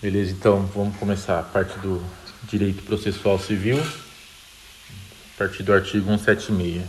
[0.00, 2.04] Beleza, então vamos começar a parte do
[2.42, 6.86] direito processual civil, a partir do artigo 176.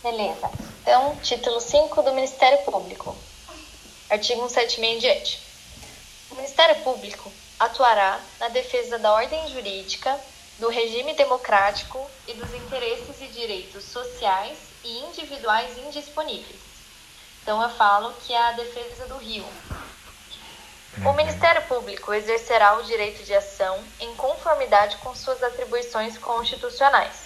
[0.00, 0.50] Beleza.
[0.82, 3.16] Então, título 5 do Ministério Público.
[4.08, 5.40] Artigo 176 em diante.
[6.30, 10.16] O Ministério Público atuará na defesa da ordem jurídica,
[10.60, 16.60] do regime democrático e dos interesses e direitos sociais e individuais indisponíveis.
[17.42, 19.44] Então, eu falo que é a defesa do Rio,
[21.02, 27.24] o Ministério Público exercerá o direito de ação em conformidade com suas atribuições constitucionais.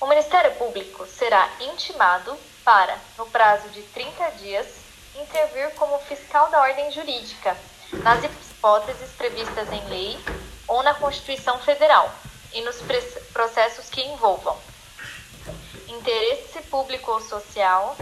[0.00, 4.66] O Ministério Público será intimado para, no prazo de 30 dias,
[5.14, 7.56] intervir como fiscal da ordem jurídica,
[8.02, 10.18] nas hipóteses previstas em lei
[10.66, 12.12] ou na Constituição Federal
[12.52, 12.76] e nos
[13.32, 14.58] processos que envolvam
[15.88, 17.96] interesse público ou social,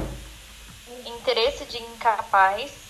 [1.05, 2.90] interesse de incapaz,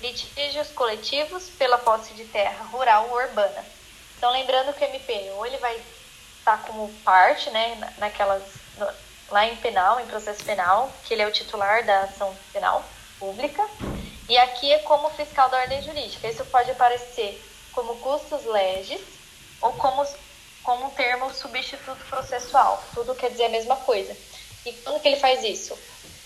[0.00, 3.66] litígios coletivos pela posse de terra rural ou urbana.
[4.16, 5.76] Então, lembrando que o MP ou ele vai
[6.38, 8.60] estar tá como parte, né, naquelas
[9.30, 12.84] lá em penal, em processo penal, que ele é o titular da ação penal
[13.18, 13.64] pública,
[14.28, 16.28] e aqui é como fiscal da ordem jurídica.
[16.28, 19.00] Isso pode aparecer como custos legis
[19.60, 20.02] ou como
[20.62, 22.82] como termo substituto processual.
[22.92, 24.16] Tudo quer dizer a mesma coisa.
[24.64, 25.78] E quando que ele faz isso?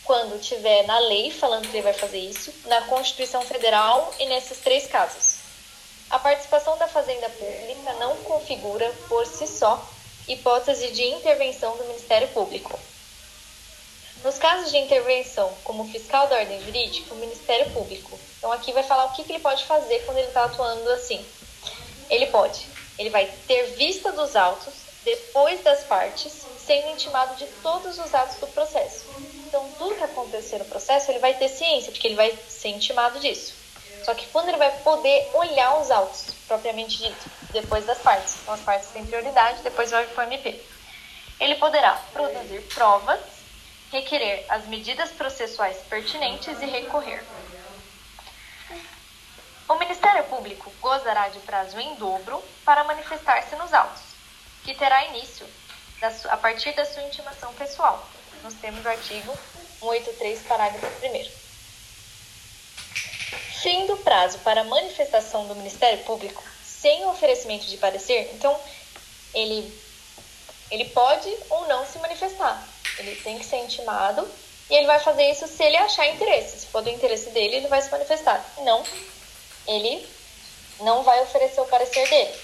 [0.05, 4.59] Quando tiver na lei falando que ele vai fazer isso, na Constituição Federal e nesses
[4.59, 5.35] três casos.
[6.11, 9.83] A participação da Fazenda Pública não configura, por si só,
[10.29, 12.79] hipótese de intervenção do Ministério Público.
[14.23, 18.19] Nos casos de intervenção, como fiscal da ordem jurídica, o Ministério Público.
[18.39, 21.25] Então, aqui vai falar o que, que ele pode fazer quando ele está atuando assim.
[22.09, 22.67] Ele pode,
[22.99, 26.33] ele vai ter vista dos autos depois das partes,
[26.65, 29.05] sendo intimado de todos os atos do processo.
[29.47, 33.21] Então, tudo que acontecer no processo, ele vai ter ciência, porque ele vai ser intimado
[33.21, 33.55] disso.
[34.05, 38.37] Só que quando ele vai poder olhar os autos, propriamente dito, depois das partes.
[38.43, 40.61] Então, as partes têm prioridade, depois vai para o MP.
[41.41, 43.21] Ele poderá produzir provas,
[43.91, 47.25] requerer as medidas processuais pertinentes e recorrer.
[49.69, 54.03] O Ministério Público gozará de prazo em dobro para manifestar-se nos autos,
[54.65, 55.47] que terá início
[56.29, 58.07] a partir da sua intimação pessoal,
[58.43, 59.33] nos termos do artigo
[59.81, 61.45] 183, parágrafo 1.
[63.63, 68.59] Fim do prazo para manifestação do Ministério Público sem oferecimento de parecer, então
[69.33, 69.73] ele,
[70.71, 72.63] ele pode ou não se manifestar.
[72.99, 74.31] Ele tem que ser intimado
[74.69, 76.61] e ele vai fazer isso se ele achar interesse.
[76.61, 78.45] Se for do interesse dele, ele vai se manifestar.
[78.59, 78.85] Não,
[79.67, 80.07] ele
[80.81, 82.39] não vai oferecer o parecer dele.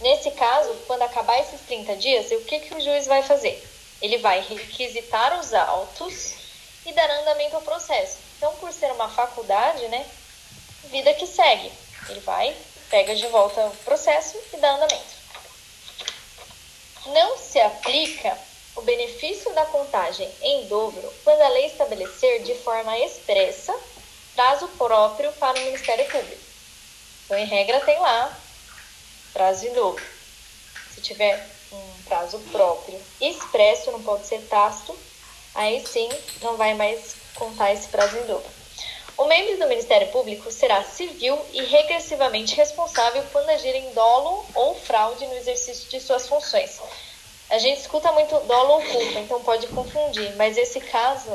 [0.00, 3.62] Nesse caso, quando acabar esses 30 dias, o que, que o juiz vai fazer?
[4.00, 6.34] ele vai requisitar os autos
[6.84, 8.18] e dar andamento ao processo.
[8.36, 10.06] Então, por ser uma faculdade, né,
[10.84, 11.72] vida que segue.
[12.08, 12.54] Ele vai,
[12.90, 15.16] pega de volta o processo e dá andamento.
[17.06, 18.36] Não se aplica
[18.76, 23.74] o benefício da contagem em dobro quando a lei estabelecer de forma expressa
[24.34, 26.42] prazo próprio para o Ministério Público.
[27.24, 28.38] Então, em regra, tem lá
[29.36, 30.02] prazo dobro.
[30.94, 34.98] Se tiver um prazo próprio expresso, não pode ser tácito,
[35.54, 36.08] aí sim
[36.40, 38.50] não vai mais contar esse prazo em dobro.
[39.18, 44.74] O membro do Ministério Público será civil e regressivamente responsável quando agir em dolo ou
[44.74, 46.80] fraude no exercício de suas funções.
[47.50, 51.30] A gente escuta muito dolo ou culpa, então pode confundir, mas esse caso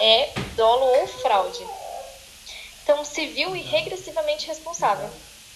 [0.00, 1.64] é dolo ou fraude.
[2.82, 5.08] Então, civil e regressivamente responsável.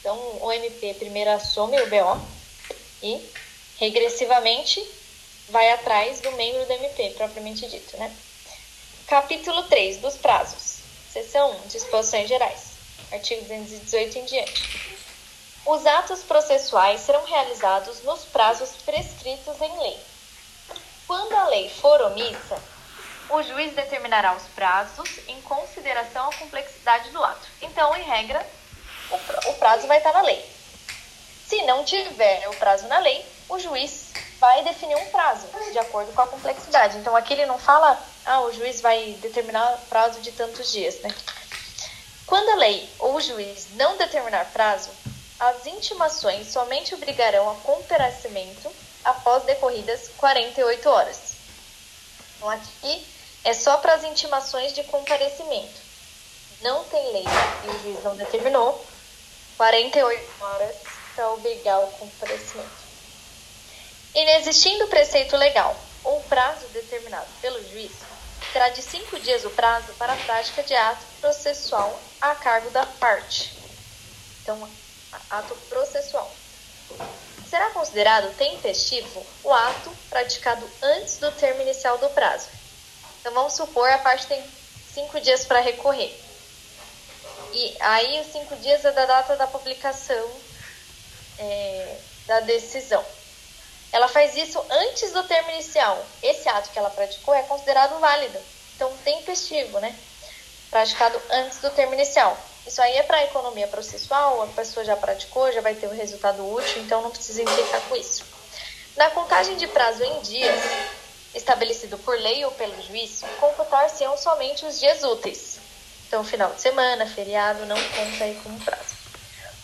[0.06, 2.24] Então, o MP primeiro assume o BO
[3.02, 3.28] e
[3.76, 4.80] regressivamente
[5.48, 8.14] vai atrás do membro do MP, propriamente dito, né?
[9.08, 10.76] Capítulo 3 dos prazos.
[11.12, 12.74] Seção 1, disposições gerais.
[13.10, 14.96] Artigo 218 em diante.
[15.66, 19.98] Os atos processuais serão realizados nos prazos prescritos em lei.
[21.08, 22.62] Quando a lei for omissa,
[23.28, 27.48] o juiz determinará os prazos em consideração à complexidade do ato.
[27.60, 28.46] Então, em regra,
[29.48, 30.44] o prazo vai estar na lei.
[31.46, 36.12] Se não tiver o prazo na lei, o juiz vai definir um prazo de acordo
[36.12, 36.98] com a complexidade.
[36.98, 41.14] Então aqui ele não fala, ah, o juiz vai determinar prazo de tantos dias, né?
[42.26, 44.90] Quando a lei ou o juiz não determinar prazo,
[45.38, 48.72] as intimações somente obrigarão a comparecimento
[49.04, 51.34] após decorridas 48 horas.
[52.36, 53.06] Então aqui
[53.44, 55.86] é só para as intimações de comparecimento.
[56.62, 57.24] Não tem lei
[57.64, 58.84] e o juiz não determinou
[59.56, 60.76] 48 horas
[61.14, 62.86] para obrigar o comparecimento.
[64.14, 67.92] Inexistindo preceito legal ou prazo determinado pelo juiz,
[68.52, 72.84] terá de cinco dias o prazo para a prática de ato processual a cargo da
[72.86, 73.52] parte.
[74.42, 74.68] Então,
[75.30, 76.30] ato processual.
[77.48, 82.48] Será considerado tempestivo o ato praticado antes do termo inicial do prazo.
[83.20, 84.42] Então, vamos supor a parte tem
[84.92, 86.25] cinco dias para recorrer.
[87.52, 90.30] E aí, os cinco dias é da data da publicação
[91.38, 91.96] é,
[92.26, 93.04] da decisão.
[93.92, 96.04] Ela faz isso antes do termo inicial.
[96.22, 98.38] Esse ato que ela praticou é considerado válido.
[98.74, 99.94] Então, tempestivo, né?
[100.70, 102.36] Praticado antes do termo inicial.
[102.66, 106.52] Isso aí é para economia processual, a pessoa já praticou, já vai ter um resultado
[106.52, 108.24] útil, então não precisa implicar com isso.
[108.96, 110.60] Na contagem de prazo em dias,
[111.32, 115.55] estabelecido por lei ou pelo juiz, computar-se-ão somente os dias úteis.
[116.06, 118.94] Então, final de semana, feriado, não conta aí como prazo.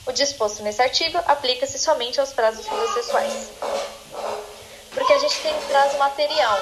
[0.04, 3.50] O disposto nesse artigo aplica-se somente aos prazos processuais.
[4.90, 6.60] Porque a gente tem prazo material,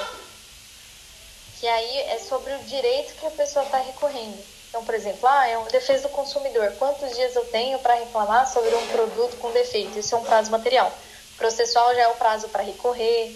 [1.59, 4.37] que aí é sobre o direito que a pessoa está recorrendo.
[4.69, 6.71] Então, por exemplo, ah, é uma defesa do consumidor.
[6.79, 9.99] Quantos dias eu tenho para reclamar sobre um produto com defeito?
[9.99, 10.91] Isso é um prazo material.
[11.37, 13.35] Processual já é o prazo para recorrer,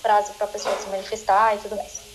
[0.00, 2.05] prazo para a pessoa se manifestar e tudo mais.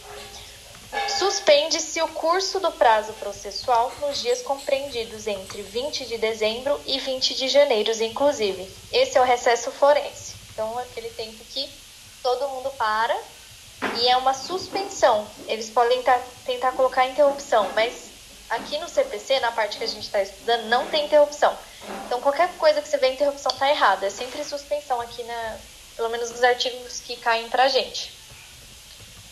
[1.17, 7.35] Suspende-se o curso do prazo processual nos dias compreendidos entre 20 de dezembro e 20
[7.35, 8.69] de janeiro, inclusive.
[8.91, 10.33] Esse é o recesso forense.
[10.51, 11.69] Então, aquele tempo que
[12.21, 13.17] todo mundo para
[13.99, 15.25] e é uma suspensão.
[15.47, 16.03] Eles podem
[16.45, 18.11] tentar colocar interrupção, mas
[18.51, 21.57] Aqui no CPC, na parte que a gente está estudando, não tem interrupção.
[22.05, 24.05] Então, qualquer coisa que você vê interrupção está errada.
[24.05, 25.57] É sempre suspensão aqui, na,
[25.95, 28.11] pelo menos nos artigos que caem para a gente.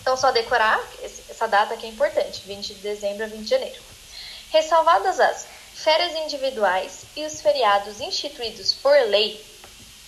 [0.01, 3.81] Então, só decorar essa data que é importante, 20 de dezembro a 20 de janeiro.
[4.51, 9.43] Ressalvadas as férias individuais e os feriados instituídos por lei,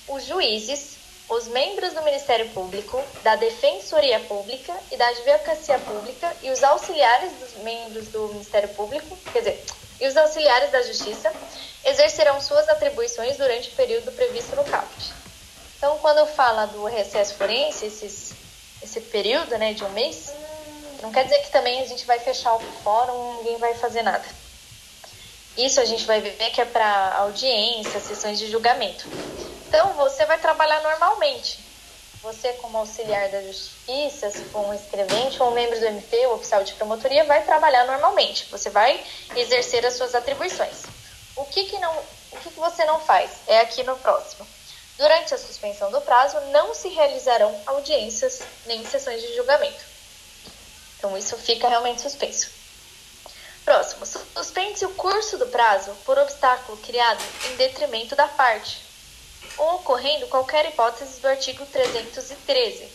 [0.07, 1.01] os juízes
[1.31, 7.31] os membros do Ministério Público, da Defensoria Pública e da Advocacia Pública e os auxiliares
[7.39, 9.65] dos membros do Ministério Público, quer dizer,
[10.01, 11.31] e os auxiliares da Justiça,
[11.85, 15.13] exercerão suas atribuições durante o período previsto no caput.
[15.77, 18.33] Então, quando fala do recesso forense, esses,
[18.83, 20.33] esse período né, de um mês,
[21.01, 24.25] não quer dizer que também a gente vai fechar o fórum ninguém vai fazer nada.
[25.57, 29.06] Isso a gente vai ver que é para audiência, sessões de julgamento.
[29.68, 31.60] Então, você vai trabalhar normalmente.
[32.22, 36.36] Você, como auxiliar da justiça, se for um escrevente ou um membro do MP, ou
[36.36, 38.45] oficial de promotoria, vai trabalhar normalmente.
[38.51, 39.04] Você vai
[39.36, 40.83] exercer as suas atribuições.
[41.36, 41.92] O que, que, não,
[42.31, 43.31] o que, que você não faz?
[43.48, 44.45] É aqui no próximo.
[45.01, 49.83] Durante a suspensão do prazo, não se realizarão audiências nem sessões de julgamento.
[50.95, 52.51] Então, isso fica realmente suspenso.
[53.65, 54.06] Próximo.
[54.06, 57.19] Suspende-se o curso do prazo por obstáculo criado
[57.50, 58.77] em detrimento da parte,
[59.57, 62.88] ou ocorrendo qualquer hipótese do artigo 313,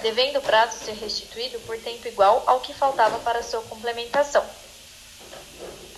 [0.00, 4.42] devendo o prazo ser restituído por tempo igual ao que faltava para sua complementação.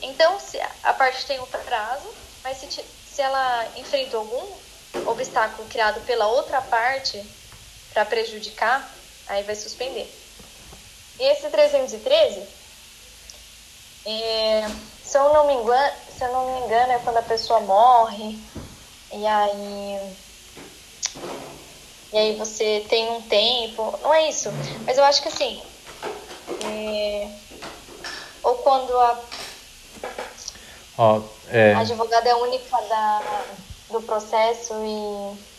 [0.02, 2.12] Então, se a parte tem um prazo,
[2.42, 4.73] mas se, se ela enfrentou algum
[5.06, 7.22] obstáculo criado pela outra parte
[7.92, 8.88] para prejudicar,
[9.26, 10.12] aí vai suspender.
[11.18, 12.42] E esse 313,
[14.06, 14.68] é,
[15.02, 18.38] se, eu não me engano, se eu não me engano, é quando a pessoa morre
[19.12, 20.14] e aí.
[22.12, 23.98] E aí você tem um tempo.
[24.02, 24.50] Não é isso.
[24.84, 25.62] Mas eu acho que assim.
[26.64, 27.28] É,
[28.42, 29.20] ou quando a.
[30.98, 31.74] Ó, é...
[31.74, 33.22] A advogada é única da,
[33.90, 35.54] do processo e.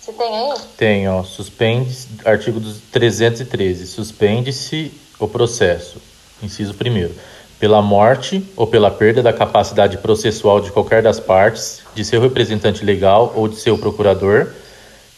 [0.00, 0.58] Você tem aí?
[0.76, 1.22] Tem, ó.
[1.22, 1.96] Suspende.
[2.24, 2.60] Artigo
[2.92, 3.86] 313.
[3.86, 6.00] Suspende-se o processo.
[6.42, 7.14] Inciso primeiro
[7.58, 12.84] pela morte ou pela perda da capacidade processual de qualquer das partes, de seu representante
[12.84, 14.48] legal ou de seu procurador.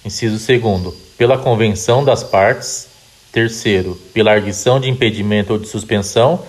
[0.04, 2.88] Inciso segundo, pela convenção das partes.
[3.30, 6.42] Terceiro, pela arguição de impedimento ou de suspensão.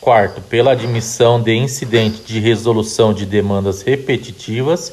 [0.00, 4.92] Quarto, pela admissão de incidente de resolução de demandas repetitivas.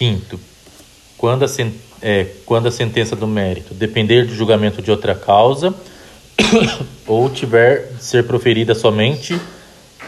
[0.00, 0.40] Quinto,
[1.18, 1.48] quando a,
[2.00, 5.74] é, quando a sentença do mérito depender do julgamento de outra causa
[7.06, 9.38] ou tiver de ser proferida somente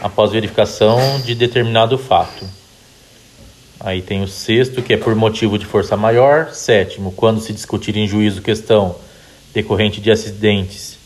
[0.01, 2.43] após verificação de determinado fato.
[3.79, 6.49] Aí tem o sexto, que é por motivo de força maior.
[6.53, 8.95] Sétimo, quando se discutir em juízo questão
[9.53, 10.97] decorrente de acidentes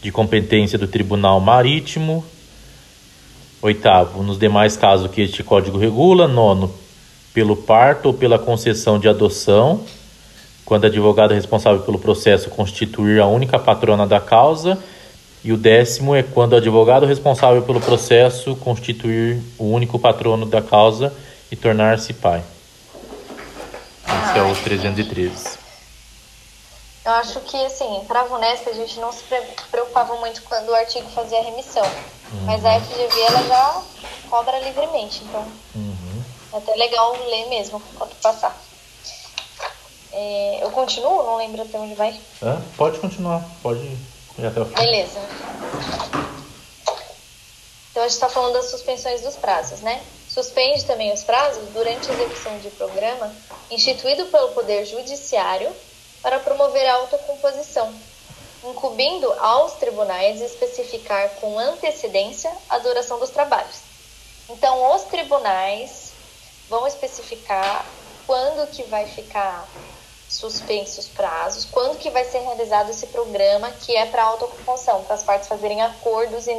[0.00, 2.24] de competência do Tribunal Marítimo.
[3.60, 6.28] Oitavo, nos demais casos que este código regula.
[6.28, 6.72] Nono,
[7.32, 9.84] pelo parto ou pela concessão de adoção
[10.68, 14.78] quando a advogada responsável pelo processo constituir a única patrona da causa,
[15.42, 20.60] e o décimo é quando o advogado responsável pelo processo constituir o único patrono da
[20.60, 21.10] causa
[21.50, 22.44] e tornar-se pai.
[24.04, 25.58] Esse é o 313.
[27.06, 29.24] Eu acho que, assim, para a VUNESP a gente não se
[29.70, 31.86] preocupava muito quando o artigo fazia remissão.
[32.30, 32.44] Uhum.
[32.44, 33.82] Mas a FGV ela já
[34.28, 35.46] cobra livremente, então.
[35.74, 36.07] Uhum.
[36.52, 38.56] Até legal ler mesmo quando passar.
[40.12, 41.22] É, eu continuo?
[41.22, 42.18] Não lembro até onde vai.
[42.42, 43.84] É, pode continuar, pode
[44.38, 44.74] ir até o fim.
[44.74, 45.20] Beleza.
[47.90, 50.02] Então a gente está falando das suspensões dos prazos, né?
[50.28, 53.34] Suspende também os prazos durante a execução de programa
[53.70, 55.70] instituído pelo Poder Judiciário
[56.22, 57.92] para promover a autocomposição,
[58.64, 63.76] incumbindo aos tribunais especificar com antecedência a duração dos trabalhos.
[64.48, 66.07] Então, os tribunais
[66.68, 67.84] vão especificar
[68.26, 69.66] quando que vai ficar
[70.28, 75.14] suspensos os prazos, quando que vai ser realizado esse programa que é para autocomposição, para
[75.14, 76.52] as partes fazerem acordos e,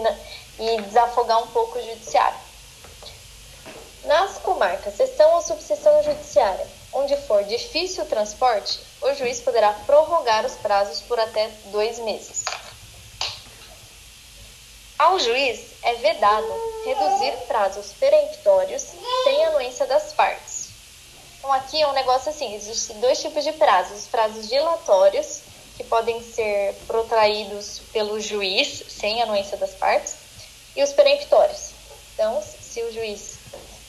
[0.59, 2.37] e desafogar um pouco o judiciário.
[4.05, 10.45] Nas comarcas, sessão ou subseção judiciária, onde for difícil o transporte, o juiz poderá prorrogar
[10.45, 12.45] os prazos por até dois meses.
[14.99, 16.45] Ao juiz é vedado
[16.83, 18.85] reduzir prazos peremptórios
[19.23, 20.67] sem anuência das partes.
[21.37, 25.39] Então, aqui é um negócio assim: existem dois tipos de prazos: os prazos dilatórios,
[25.77, 30.15] que podem ser protraídos pelo juiz sem anuência das partes,
[30.75, 31.69] e os peremptórios.
[32.13, 33.37] Então, se o juiz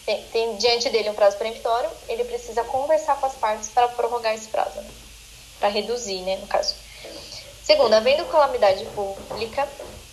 [0.07, 4.33] tem, tem, diante dele um prazo peremptório, ele precisa conversar com as partes para prorrogar
[4.33, 4.90] esse prazo, né?
[5.59, 6.76] para reduzir, né, no caso.
[7.64, 9.69] Segundo, havendo calamidade pública,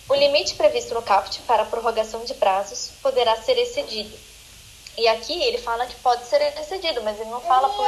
[0.09, 4.17] o limite previsto no CAPT para prorrogação de prazos poderá ser excedido.
[4.97, 7.87] E aqui ele fala que pode ser excedido, mas ele não fala por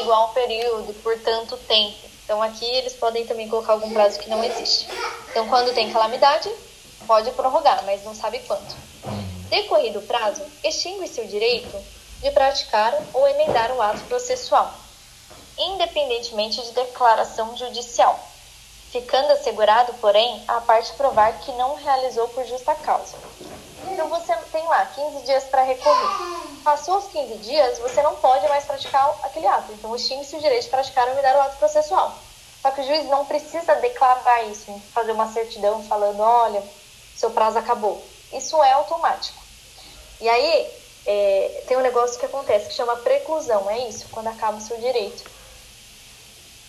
[0.00, 1.98] igual período, por tanto tempo.
[2.24, 4.86] Então aqui eles podem também colocar algum prazo que não existe.
[5.30, 6.48] Então quando tem calamidade,
[7.06, 8.76] pode prorrogar, mas não sabe quanto.
[9.50, 11.76] Decorrido o prazo, extingue-se o direito
[12.22, 14.72] de praticar ou emendar o ato processual,
[15.56, 18.18] independentemente de declaração judicial,
[18.90, 23.16] ficando assegurado, porém, a parte provar que não realizou por justa causa.
[23.90, 26.62] Então você tem lá 15 dias para recorrer.
[26.64, 29.72] Passou os 15 dias, você não pode mais praticar aquele ato.
[29.72, 32.14] Então extingue-se o direito de praticar ou emendar o ato processual.
[32.60, 36.62] Só que o juiz não precisa declarar isso, fazer uma certidão falando, olha,
[37.16, 38.02] seu prazo acabou.
[38.32, 39.42] Isso é automático.
[40.20, 40.70] E aí,
[41.06, 44.76] é, tem um negócio que acontece que chama preclusão, é isso, quando acaba o seu
[44.78, 45.37] direito.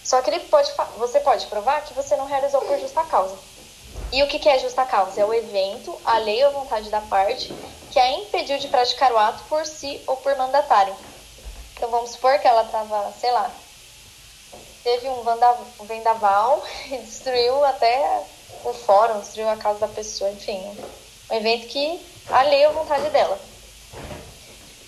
[0.10, 3.38] Só que ele pode, você pode provar que você não realizou por justa causa.
[4.12, 5.22] E o que, é justa causa?
[5.22, 7.54] É o evento, a lei ou vontade da parte
[7.92, 10.96] que a impediu de praticar o ato por si ou por mandatário.
[11.76, 13.52] Então vamos supor que ela estava, sei lá,
[14.84, 15.24] teve um,
[15.86, 18.24] vendaval e destruiu até
[18.64, 20.76] o fórum, destruiu a casa da pessoa, enfim.
[21.30, 23.40] Um evento que alheio à vontade dela.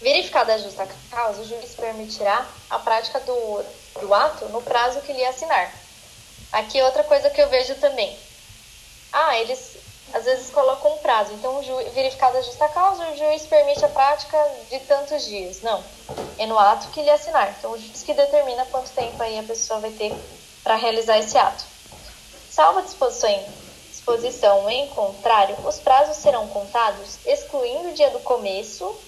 [0.01, 3.63] Verificada a justa causa, o juiz permitirá a prática do,
[3.99, 5.73] do ato no prazo que lhe assinar.
[6.51, 8.17] Aqui outra coisa que eu vejo também.
[9.11, 9.77] Ah, eles
[10.13, 11.33] às vezes colocam um prazo.
[11.33, 11.61] Então,
[11.93, 14.37] verificada a justa causa, o juiz permite a prática
[14.69, 15.61] de tantos dias.
[15.61, 15.83] Não,
[16.37, 17.55] é no ato que lhe assinar.
[17.57, 20.13] Então, o juiz que determina quanto tempo aí a pessoa vai ter
[20.63, 21.63] para realizar esse ato.
[22.49, 23.29] Salvo disposição
[24.01, 28.99] disposição em contrário, os prazos serão contados excluindo o dia do começo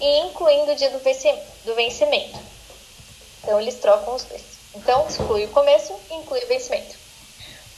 [0.00, 2.51] e incluindo o dia do vencimento.
[3.42, 4.42] Então, eles trocam os dois.
[4.74, 6.96] Então, exclui o começo e inclui o vencimento.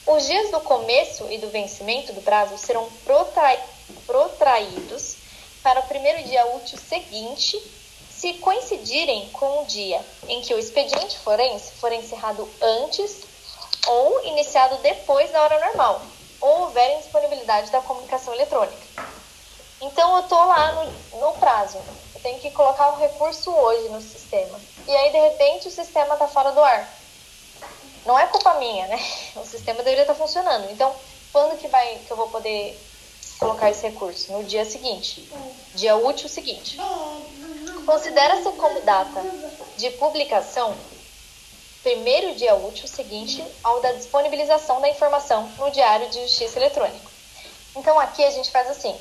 [0.07, 2.87] Os dias do começo e do vencimento do prazo serão
[4.07, 5.17] protraídos
[5.63, 7.59] para o primeiro dia útil seguinte,
[8.11, 13.23] se coincidirem com o dia em que o expediente forense for encerrado antes
[13.87, 16.03] ou iniciado depois da hora normal,
[16.41, 18.77] ou houver indisponibilidade da comunicação eletrônica.
[19.81, 21.79] Então, eu estou lá no, no prazo,
[22.25, 24.59] tenho que colocar o recurso hoje no sistema.
[24.89, 26.89] E aí, de repente, o sistema está fora do ar.
[28.07, 28.99] Não é culpa minha, né?
[29.37, 30.71] O sistema deveria estar tá funcionando.
[30.71, 30.93] Então,
[31.31, 32.81] quando que, vai, que eu vou poder
[33.39, 34.33] colocar esse recurso?
[34.33, 35.31] No dia seguinte,
[35.75, 36.79] dia útil seguinte.
[37.85, 39.23] Considera-se como data
[39.77, 40.75] de publicação
[41.83, 47.11] primeiro dia útil seguinte ao da disponibilização da informação no Diário de Justiça Eletrônico.
[47.77, 48.97] Então aqui a gente faz assim: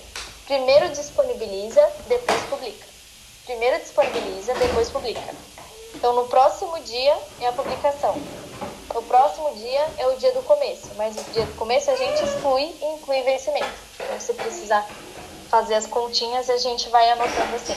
[0.45, 2.92] primeiro disponibiliza, depois publica.
[3.45, 5.35] Primeiro disponibiliza, depois publica.
[5.95, 8.15] Então no próximo dia é a publicação.
[8.93, 12.23] No próximo dia é o dia do começo, mas o dia do começo a gente
[12.23, 13.73] exclui e inclui vencimento.
[13.99, 14.87] Então se precisar
[15.49, 17.75] fazer as continhas, a gente vai anotando assim.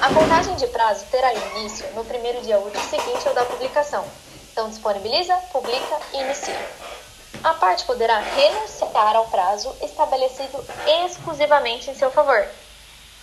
[0.00, 4.04] A contagem de prazo terá início no primeiro dia útil seguinte ao da publicação.
[4.52, 6.68] Então, disponibiliza, publica e inicia.
[7.42, 10.64] A parte poderá renunciar ao prazo estabelecido
[11.04, 12.46] exclusivamente em seu favor,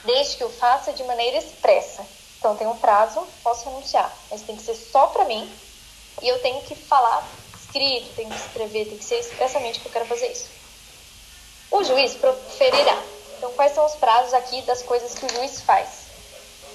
[0.04, 2.06] desde que o faça de maneira expressa.
[2.40, 5.50] Então, tem um prazo, posso renunciar, mas tem que ser só para mim
[6.22, 7.28] e eu tenho que falar
[7.60, 10.48] escrito, tenho que escrever, tem que ser expressamente que eu quero fazer isso.
[11.72, 13.02] O juiz proferirá.
[13.38, 16.04] Então, quais são os prazos aqui das coisas que o juiz faz?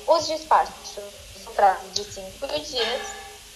[0.09, 0.97] os despachos
[1.45, 3.03] no prazo de 5 dias,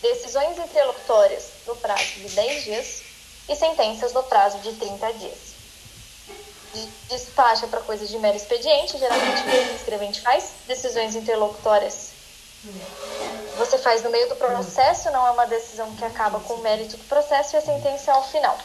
[0.02, 3.02] decisões interlocutórias no prazo de 10 dias
[3.48, 5.51] e sentenças no prazo de 30 dias.
[7.08, 12.12] Despacha para coisas de mero expediente, geralmente o escrevente faz, decisões interlocutórias
[13.56, 16.96] você faz no meio do processo, não é uma decisão que acaba com o mérito
[16.96, 18.56] do processo e a sentença é ao final.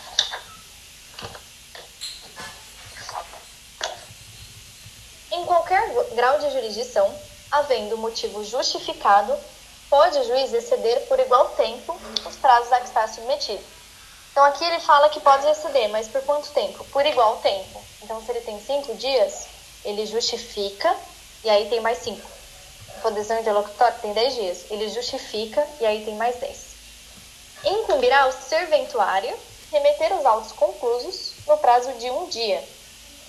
[5.31, 7.13] Em qualquer grau de jurisdição,
[7.51, 9.35] havendo motivo justificado,
[9.89, 13.63] pode o juiz exceder por igual tempo os prazos a que está submetido.
[14.31, 16.83] Então aqui ele fala que pode exceder, mas por quanto tempo?
[16.85, 17.86] Por igual tempo.
[18.01, 19.47] Então se ele tem cinco dias,
[19.83, 20.95] ele justifica
[21.43, 22.27] e aí tem mais cinco.
[23.01, 24.65] Condição interlocutória tem 10 dias.
[24.71, 26.75] Ele justifica e aí tem mais 10.
[27.65, 29.37] Incumbirá o serventuário
[29.71, 32.63] remeter os autos conclusos no prazo de um dia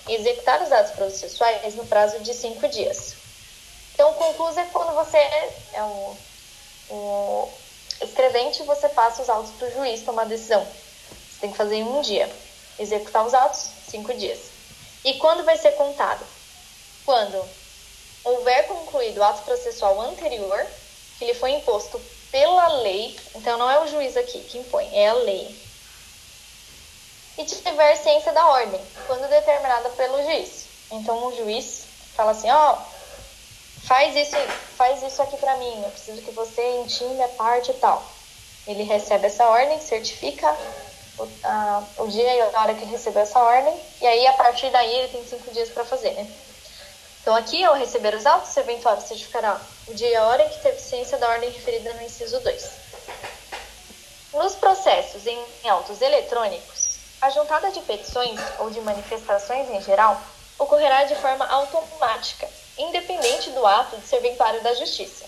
[0.09, 3.15] e executar os atos processuais no prazo de cinco dias.
[3.95, 6.17] Então, concluso é quando você é o,
[6.91, 7.49] o
[8.01, 10.65] escrevente você passa os autos para o juiz tomar decisão.
[10.65, 12.31] Você tem que fazer em um dia.
[12.79, 14.58] Executar os autos, cinco dias.
[15.05, 16.25] E quando vai ser contado?
[17.05, 17.43] Quando
[18.25, 20.67] houver concluído o ato processual anterior,
[21.19, 22.01] que lhe foi imposto
[22.31, 25.69] pela lei, então não é o juiz aqui que impõe, é a lei.
[27.39, 30.67] E tiver ciência da ordem, quando determinada pelo juiz.
[30.91, 34.37] Então o juiz fala assim, ó, oh, faz isso,
[34.77, 38.05] faz isso aqui para mim, eu preciso que você intime a parte e tal.
[38.67, 40.55] Ele recebe essa ordem, certifica
[41.45, 44.71] a, o dia e a hora que ele recebeu essa ordem, e aí a partir
[44.71, 46.31] daí ele tem cinco dias para fazer, né?
[47.21, 50.49] Então, aqui, ao receber os autos, o eventuário certificará o dia e a hora em
[50.49, 52.71] que teve ciência da ordem referida no inciso 2.
[54.33, 56.89] Nos processos em autos eletrônicos,
[57.21, 60.19] a juntada de petições ou de manifestações em geral
[60.59, 62.49] ocorrerá de forma automática,
[62.79, 65.27] independente do ato de serventuário da justiça.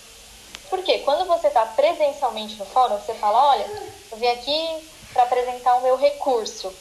[0.70, 3.67] Porque quando você está presencialmente no fórum, você fala, olha,
[4.12, 6.75] eu vim aqui para apresentar o meu recurso.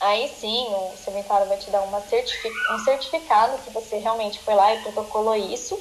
[0.00, 4.82] Aí sim, o serventuário vai te dar um certificado que você realmente foi lá e
[4.82, 5.80] protocolou isso.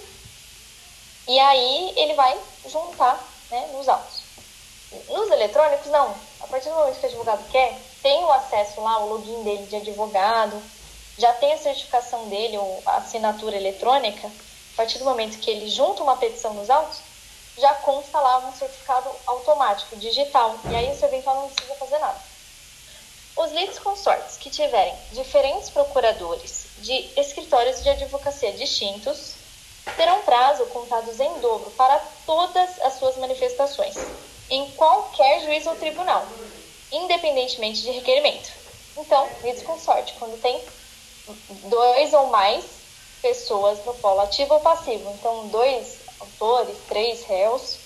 [1.28, 4.22] E aí ele vai juntar né, nos autos.
[5.10, 6.16] Nos eletrônicos, não.
[6.42, 9.66] A partir do momento que o advogado quer, tem o acesso lá, o login dele
[9.66, 10.62] de advogado,
[11.18, 14.28] já tem a certificação dele, ou a assinatura eletrônica.
[14.28, 17.02] A partir do momento que ele junta uma petição nos autos,
[17.58, 20.56] já consta lá um certificado automático, digital.
[20.70, 22.20] E aí o serventuário não precisa fazer nada.
[23.36, 29.34] Os litisconsortes que tiverem diferentes procuradores de escritórios de advocacia distintos
[29.98, 33.96] terão prazo contados em dobro para todas as suas manifestações,
[34.50, 36.26] em qualquer juiz ou tribunal,
[36.92, 38.52] independentemente de requerimento.
[38.98, 40.64] Então, litisconsorte, quando tem
[41.70, 42.64] dois ou mais
[43.22, 47.78] pessoas no polo ativo ou passivo, então dois autores, três réus,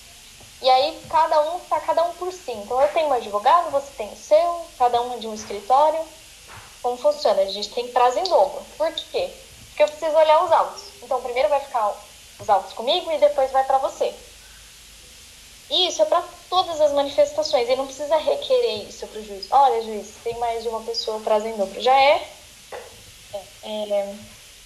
[0.60, 2.52] e aí cada um tá cada um por si.
[2.52, 6.00] Então eu tenho um advogado, você tem o seu, cada um de um escritório.
[6.82, 7.42] Como funciona?
[7.42, 8.64] A gente tem prazo em dobro.
[8.76, 9.30] Por quê?
[9.68, 10.82] Porque eu preciso olhar os autos.
[11.02, 11.94] Então primeiro vai ficar
[12.40, 14.14] os autos comigo e depois vai para você.
[15.70, 17.68] E isso é para todas as manifestações.
[17.68, 19.46] Ele não precisa requerer isso para o juiz.
[19.50, 21.80] Olha, juiz, tem mais de uma pessoa prazo em dobro.
[21.80, 22.28] Já é,
[23.62, 24.14] é, é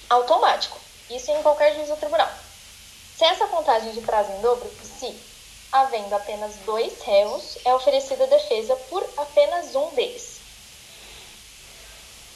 [0.09, 0.79] automático.
[1.11, 2.31] Isso em qualquer juiz ou tribunal.
[3.23, 5.17] Se essa contagem de prazo em dobro, se
[5.71, 10.41] havendo apenas dois réus, é oferecida defesa por apenas um deles.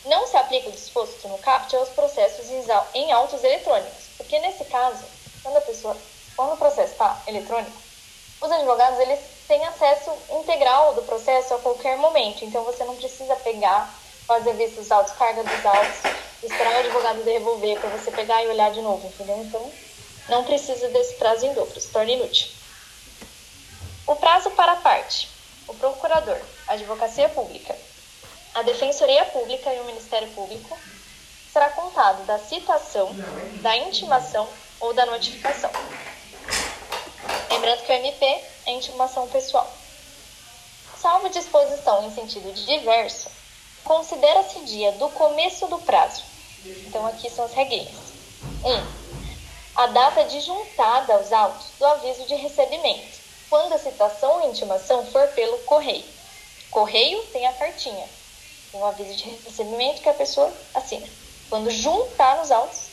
[0.05, 2.47] Não se aplica o disposto no CAPT aos processos
[2.95, 5.03] em autos eletrônicos, porque nesse caso,
[5.43, 5.97] quando a pessoa,
[6.37, 7.77] quando o processo está eletrônico,
[8.41, 9.19] os advogados eles
[9.49, 13.93] têm acesso integral do processo a qualquer momento, então você não precisa pegar,
[14.25, 16.13] fazer vistos autos, carga dos autos,
[16.45, 19.39] esperar o advogado devolver para você pegar e olhar de novo, entendeu?
[19.39, 19.69] Então,
[20.29, 22.49] não precisa desse prazo em dobro, se torna inútil.
[24.07, 25.29] O prazo para a parte,
[25.67, 27.77] o procurador, a advocacia pública,
[28.55, 30.79] a defensoria pública e o Ministério Público
[31.53, 33.11] será contado da citação,
[33.61, 34.49] da intimação
[34.81, 35.71] ou da notificação.
[37.51, 38.25] Lembrando que o MP
[38.67, 39.71] é intimação pessoal.
[41.01, 43.29] Salvo disposição em sentido diverso,
[43.85, 46.23] considera-se dia do começo do prazo.
[46.65, 47.95] Então aqui são as regrinhas.
[48.65, 48.71] 1.
[48.71, 49.06] Um,
[49.77, 53.19] a data de juntada aos autos do aviso de recebimento
[53.51, 56.05] quando a citação ou intimação for pelo correio.
[56.71, 58.09] Correio tem a cartinha,
[58.73, 61.07] o aviso de recebimento que a pessoa assina.
[61.51, 62.89] Quando juntar nos autos,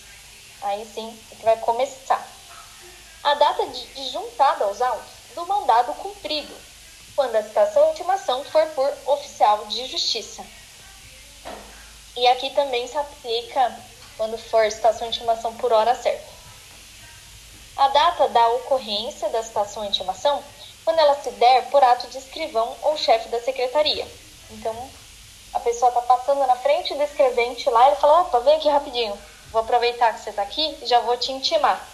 [0.61, 2.21] aí sim é que vai começar.
[3.23, 6.53] A data de juntada aos autos do mandado cumprido,
[7.15, 10.45] quando a citação ou intimação for por oficial de justiça.
[12.17, 13.79] E aqui também se aplica
[14.17, 16.32] quando for citação ou intimação por hora certa.
[17.75, 20.43] A data da ocorrência da citação e intimação
[20.85, 24.07] quando ela se der por ato de escrivão ou chefe da secretaria.
[24.51, 24.75] Então,
[25.53, 28.69] a pessoa está passando na frente do escrevente lá e ele fala: opa, vem aqui
[28.69, 29.17] rapidinho,
[29.51, 31.87] vou aproveitar que você está aqui e já vou te intimar.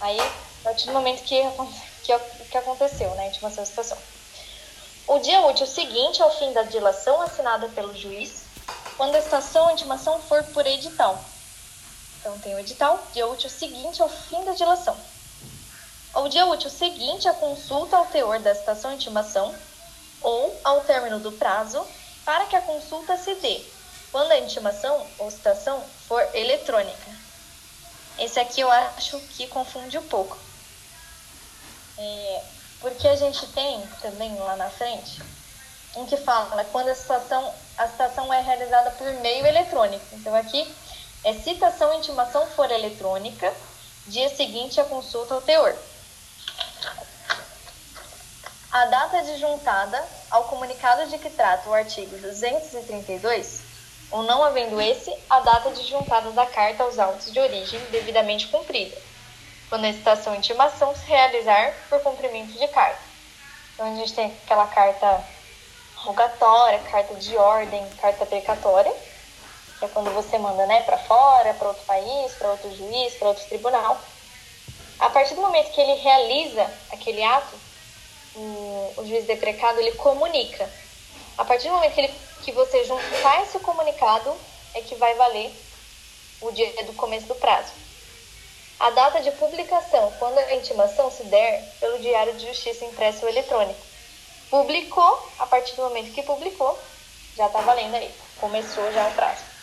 [0.00, 0.30] Aí, a
[0.62, 1.42] partir do momento que,
[2.02, 2.18] que,
[2.50, 3.98] que aconteceu, né, intimação da situação.
[5.06, 8.44] O dia útil seguinte ao fim da dilação assinada pelo juiz,
[8.96, 11.18] quando a estação ou intimação for por edital.
[12.24, 14.96] Então, tem o edital, dia útil seguinte ao fim da dilação.
[16.14, 19.54] Ou dia útil seguinte à consulta ao teor da citação ou intimação,
[20.22, 21.86] ou ao término do prazo,
[22.24, 23.62] para que a consulta se dê,
[24.10, 27.10] quando a intimação ou citação for eletrônica.
[28.18, 30.38] Esse aqui eu acho que confunde um pouco.
[31.98, 32.42] É,
[32.80, 35.20] porque a gente tem também lá na frente
[35.94, 40.06] um que fala quando a citação, a citação é realizada por meio eletrônico.
[40.14, 40.66] Então aqui
[41.24, 43.52] é citação e intimação for eletrônica,
[44.06, 45.74] dia seguinte a consulta ao teor.
[48.70, 53.62] A data adjuntada ao comunicado de que trata o artigo 232,
[54.10, 58.96] ou não havendo esse, a data adjuntada da carta aos autos de origem devidamente cumprida
[59.68, 63.00] quando a citação e intimação se realizar por cumprimento de carta.
[63.74, 65.24] Então, a gente tem aquela carta
[65.96, 68.94] rogatória, carta de ordem, carta precatória,
[69.84, 73.28] que é quando você manda né, para fora, para outro país, para outro juiz, para
[73.28, 74.00] outro tribunal.
[74.98, 77.54] A partir do momento que ele realiza aquele ato,
[78.34, 80.68] o, o juiz deprecado ele comunica.
[81.36, 84.34] A partir do momento que, ele, que você juntar esse comunicado,
[84.74, 85.52] é que vai valer
[86.40, 87.72] o dia do começo do prazo.
[88.80, 93.28] A data de publicação, quando a intimação se der pelo Diário de Justiça impresso ou
[93.28, 93.80] eletrônico.
[94.50, 96.78] Publicou, a partir do momento que publicou,
[97.36, 99.53] já está valendo aí, começou já o prazo.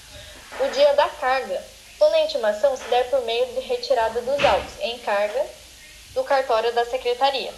[0.59, 1.63] O dia da carga,
[1.97, 5.45] quando a intimação se der por meio de retirada dos autos em carga
[6.13, 7.53] do cartório da secretaria.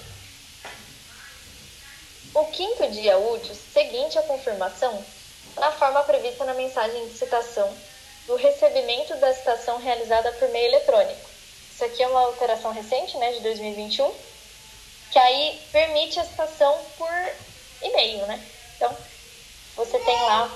[2.33, 5.03] O quinto dia útil seguinte à confirmação,
[5.55, 7.75] na forma prevista na mensagem de citação
[8.27, 11.33] do recebimento da citação realizada por meio eletrônico
[11.73, 14.13] isso aqui é uma alteração recente, né, de 2021,
[15.11, 17.09] que aí permite a citação por
[17.81, 18.39] e-mail, né?
[18.75, 18.95] Então,
[19.75, 20.49] você tem lá,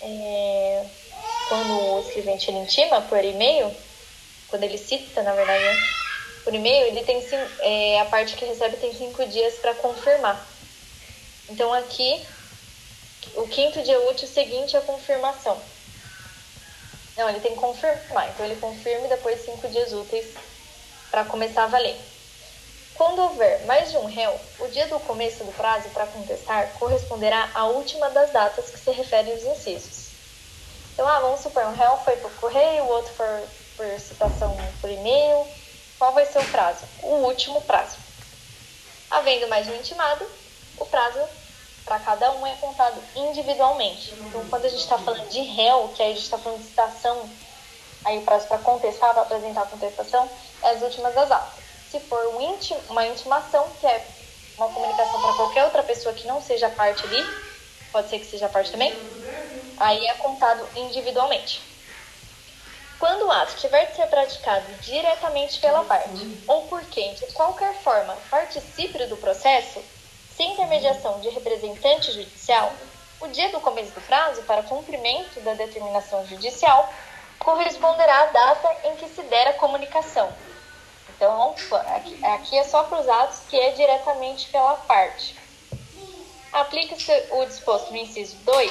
[0.00, 0.84] é,
[1.48, 3.74] quando o escrevente intima por e-mail,
[4.48, 5.88] quando ele cita, na verdade, né,
[6.44, 7.22] por e-mail, ele tem
[7.60, 10.46] é, a parte que recebe tem cinco dias para confirmar.
[11.48, 12.22] Então, aqui,
[13.36, 15.58] o quinto dia útil seguinte é a confirmação.
[17.16, 18.28] Não, ele tem que confirmar.
[18.30, 20.34] Então, ele confirma e depois cinco dias úteis
[21.10, 21.96] para começar a valer.
[22.94, 27.50] Quando houver mais de um réu, o dia do começo do prazo para contestar corresponderá
[27.54, 30.03] à última das datas que se referem aos incisos.
[30.94, 33.26] Então, ah, vamos supor, um réu foi por correio, o outro por,
[33.76, 35.44] por citação por e-mail.
[35.98, 36.84] Qual vai ser o prazo?
[37.02, 37.96] O último prazo.
[39.10, 40.24] Havendo mais um intimado,
[40.78, 41.20] o prazo
[41.84, 44.14] para cada um é contado individualmente.
[44.20, 46.68] Então, quando a gente está falando de réu, que aí a gente está falando de
[46.68, 47.28] citação,
[48.04, 50.30] aí o prazo para contestar, para apresentar a contestação,
[50.62, 51.48] as últimas das aulas.
[51.90, 54.06] Se for um uma intimação, que é
[54.56, 57.24] uma comunicação para qualquer outra pessoa que não seja parte ali,
[57.92, 58.92] pode ser que seja parte também,
[59.78, 61.62] aí é contado individualmente.
[62.98, 67.74] Quando o ato tiver de ser praticado diretamente pela parte, ou por quem, de qualquer
[67.82, 69.82] forma, participe do processo,
[70.36, 72.72] sem intermediação de representante judicial,
[73.20, 76.92] o dia do começo do prazo para cumprimento da determinação judicial
[77.38, 80.32] corresponderá à data em que se der a comunicação,
[81.16, 81.54] então,
[82.34, 85.36] aqui, é só para os atos que é diretamente pela parte.
[86.52, 88.70] Aplica-se o disposto no inciso 2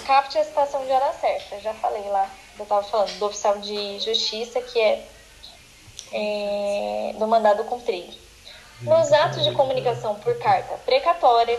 [0.00, 1.60] caput a citação de hora certa.
[1.60, 2.28] já falei lá,
[2.58, 5.06] eu estava falando do oficial de justiça, que é,
[6.12, 8.16] é do mandado cumprido.
[8.82, 11.58] Nos atos de comunicação por carta precatória,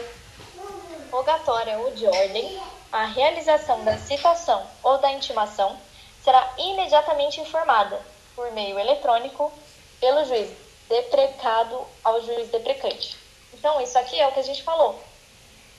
[1.12, 5.78] rogatória ou de ordem, a realização da citação ou da intimação
[6.24, 8.00] será imediatamente informada
[8.36, 9.52] por meio eletrônico
[10.00, 10.50] pelo juiz
[10.90, 13.18] deprecado ao juiz deprecante.
[13.54, 15.02] Então, isso aqui é o que a gente falou.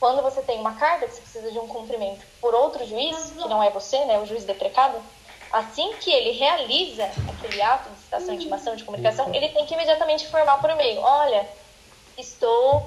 [0.05, 3.49] Quando você tem uma carta que você precisa de um cumprimento por outro juiz, que
[3.49, 4.99] não é você, né, o juiz deprecado,
[5.51, 9.73] assim que ele realiza aquele ato de citação, de intimação, de comunicação, ele tem que
[9.73, 11.49] imediatamente informar por e-mail: olha,
[12.19, 12.87] estou,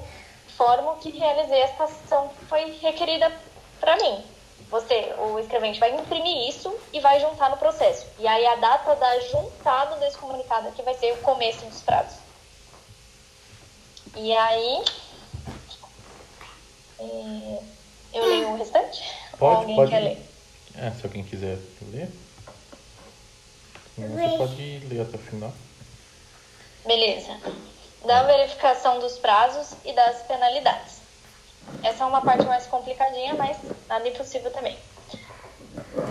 [0.56, 3.32] formo que realizei esta ação que foi requerida
[3.80, 4.24] para mim
[4.70, 8.06] você, o escrevente, vai imprimir isso e vai juntar no processo.
[8.20, 12.20] E aí a data da juntada desse comunicado aqui vai ser o começo dos prazos.
[14.14, 14.84] E aí.
[16.98, 19.02] Eu leio o restante?
[19.38, 19.90] Pode, Ou alguém pode.
[19.90, 20.30] quer ler?
[20.76, 21.58] É, se alguém quiser
[21.92, 22.08] ler.
[23.96, 25.52] Você pode ler até o final.
[26.86, 27.36] Beleza.
[28.06, 30.98] Da verificação dos prazos e das penalidades.
[31.82, 33.56] Essa é uma parte mais complicadinha, mas
[33.88, 34.78] nada impossível também.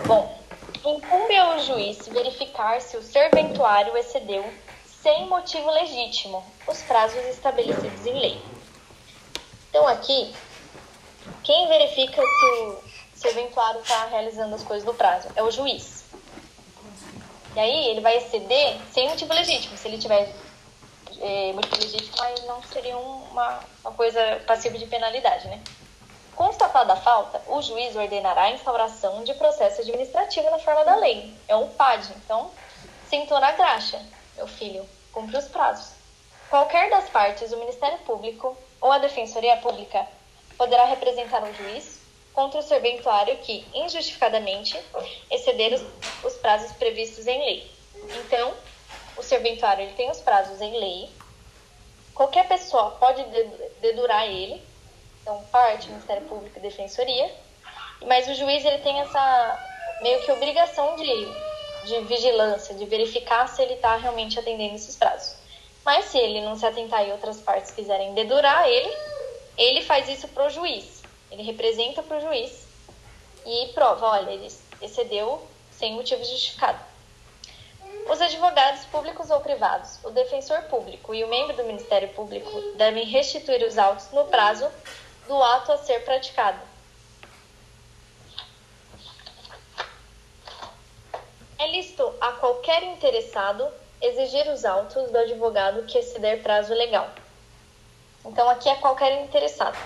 [0.06, 0.38] Bom,
[0.86, 4.46] incumbe ao juiz verificar se o serventuário excedeu,
[5.02, 8.42] sem motivo legítimo, os prazos estabelecidos em lei.
[9.70, 10.34] Então, aqui,
[11.44, 12.84] quem verifica se o
[13.16, 15.30] serventuário está realizando as coisas no prazo?
[15.36, 16.06] É o juiz.
[17.56, 19.78] E aí, ele vai exceder sem motivo legítimo.
[19.78, 20.32] Se ele tiver
[21.20, 25.62] é, motivo legítimo, aí não seria uma, uma coisa passiva de penalidade, né?
[26.36, 31.34] Constatada a falta, o juiz ordenará a instauração de processo administrativo na forma da lei.
[31.48, 32.14] É um PAD.
[32.18, 32.52] Então,
[33.10, 34.00] sentou na graxa,
[34.36, 35.94] meu filho, cumpre os prazos.
[36.48, 40.08] Qualquer das partes, o Ministério Público ou a Defensoria Pública
[40.58, 42.00] poderá representar um juiz
[42.34, 44.80] contra o serventuário que, injustificadamente,
[45.32, 45.82] exceder os,
[46.24, 47.72] os prazos previstos em lei.
[48.26, 48.54] Então,
[49.18, 51.10] o serventuário ele tem os prazos em lei.
[52.14, 53.24] Qualquer pessoa pode
[53.82, 54.62] dedurar ele
[55.28, 57.30] então parte, Ministério Público e Defensoria,
[58.06, 59.60] mas o juiz ele tem essa
[60.02, 61.28] meio que obrigação de,
[61.86, 65.36] de vigilância, de verificar se ele está realmente atendendo esses prazos.
[65.84, 68.90] Mas se ele não se atentar e outras partes quiserem dedurar ele,
[69.58, 71.04] ele faz isso para o juiz.
[71.32, 72.68] Ele representa para o juiz
[73.46, 76.80] e prova, olha, ele excedeu sem motivo justificado.
[78.10, 83.06] Os advogados públicos ou privados, o defensor público e o membro do Ministério Público devem
[83.06, 84.70] restituir os autos no prazo
[85.28, 86.60] do ato a ser praticado.
[91.60, 93.68] É lícito a qualquer interessado
[94.02, 97.10] exigir os autos do advogado que exceder prazo legal.
[98.28, 99.78] Então, aqui é qualquer interessado,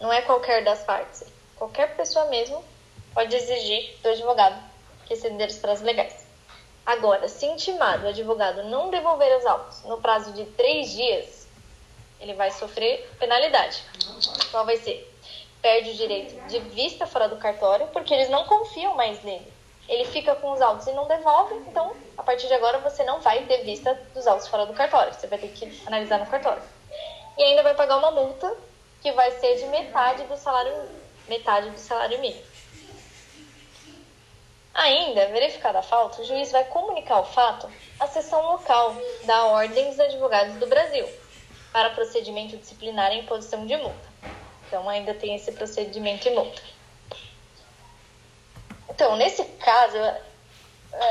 [0.00, 1.24] não é qualquer das partes.
[1.56, 2.64] Qualquer pessoa mesmo
[3.14, 4.60] pode exigir do advogado
[5.06, 6.26] que exceder os prazos legais.
[6.84, 11.46] Agora, se intimado o advogado não devolver os autos no prazo de três dias,
[12.18, 13.84] ele vai sofrer penalidade.
[14.50, 15.08] Qual vai ser?
[15.62, 19.46] Perde o direito de vista fora do cartório, porque eles não confiam mais nele.
[19.88, 23.20] Ele fica com os autos e não devolve, então a partir de agora você não
[23.20, 25.14] vai ter vista dos autos fora do cartório.
[25.14, 26.62] Você vai ter que analisar no cartório.
[27.40, 28.54] E ainda vai pagar uma multa
[29.00, 30.74] que vai ser de metade do salário
[31.26, 32.44] metade do salário mínimo.
[34.74, 37.66] Ainda, verificada a falta, o juiz vai comunicar o fato
[37.98, 41.08] à seção local da Ordem dos Advogados do Brasil,
[41.72, 44.08] para procedimento disciplinar e imposição de multa.
[44.66, 46.60] Então, ainda tem esse procedimento e multa.
[48.90, 49.96] Então, nesse caso,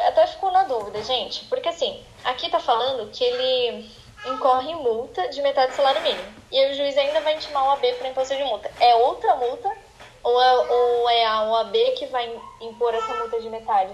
[0.07, 3.89] até ficou na dúvida, gente, porque assim, aqui tá falando que ele
[4.25, 6.33] incorre multa de metade do salário mínimo.
[6.51, 8.71] E aí o juiz ainda vai intimar o AB para imposição de multa.
[8.79, 9.69] É outra multa
[10.23, 13.93] ou é, ou é a OAB que vai impor essa multa de metade?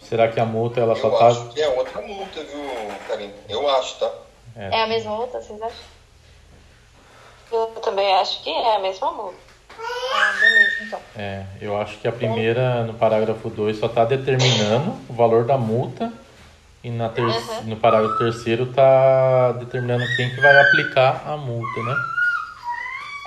[0.00, 1.26] Será que a multa ela só eu tá.
[1.28, 2.60] Acho que é outra multa, viu,
[3.08, 3.34] Karine?
[3.48, 4.12] Eu acho, tá?
[4.54, 4.80] É.
[4.80, 5.84] é a mesma multa, vocês acham?
[7.50, 9.51] Eu também acho que é a mesma multa.
[9.78, 11.00] Ah, beleza, então.
[11.16, 15.56] É, eu acho que a primeira, no parágrafo 2, só está determinando o valor da
[15.56, 16.12] multa
[16.82, 17.22] e na ter...
[17.22, 17.62] Uhum.
[17.64, 21.94] no parágrafo terceiro está determinando quem que vai aplicar a multa, né?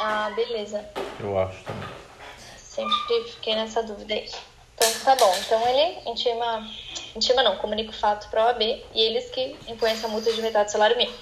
[0.02, 0.84] Ah, beleza.
[1.20, 1.90] Eu acho também.
[2.58, 4.30] Sempre fiquei nessa dúvida aí.
[4.76, 5.34] Então tá bom.
[5.40, 6.68] Então ele intima,
[7.16, 10.42] intima não, comunica o fato para a OAB e eles que impõem essa multa de
[10.42, 11.18] metade do salário mínimo.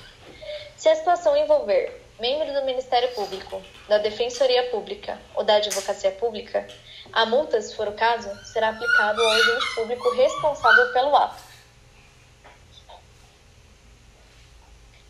[0.76, 6.68] Se a situação envolver membro do Ministério Público, da Defensoria Pública ou da Advocacia Pública,
[7.12, 11.42] a multa, se for o caso, será aplicada ao agente público responsável pelo ato.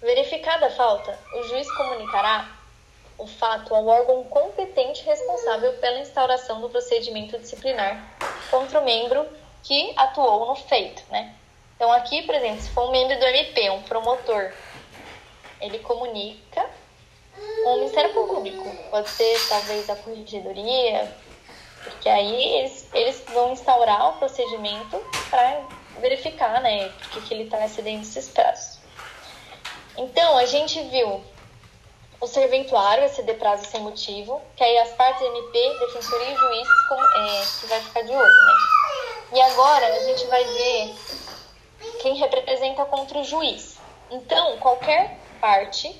[0.01, 2.49] Verificada a falta, o juiz comunicará
[3.17, 8.17] o fato ao órgão competente responsável pela instauração do procedimento disciplinar
[8.49, 9.25] contra o membro
[9.63, 11.33] que atuou no feito, né?
[11.75, 14.51] Então aqui, por exemplo, se for um membro do MP, um promotor,
[15.61, 16.69] ele comunica
[17.65, 21.11] o Ministério Público, pode ser talvez a corregedoria,
[21.83, 25.61] porque aí eles, eles vão instaurar o procedimento para
[25.99, 28.79] verificar, né, porque que ele está excedendo esses prazos.
[29.97, 31.23] Então, a gente viu
[32.19, 36.95] o serventuário, exceder prazo sem motivo, que aí as partes MP, defensoria e juiz com,
[36.95, 38.53] é, que vai ficar de olho, né?
[39.33, 40.95] E agora a gente vai ver
[42.01, 43.77] quem representa contra o juiz.
[44.09, 45.99] Então, qualquer parte,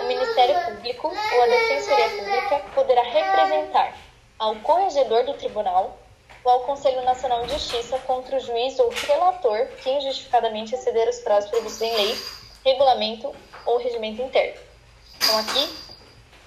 [0.00, 3.96] o Ministério Público ou a Defensoria Pública poderá representar
[4.38, 5.98] ao corregedor do tribunal
[6.44, 11.18] ou ao Conselho Nacional de Justiça contra o juiz ou relator que injustificadamente exceder os
[11.20, 12.18] prazos previstos em lei,
[12.64, 13.34] regulamento
[13.64, 14.60] ou regimento interno.
[15.16, 15.74] Então, aqui,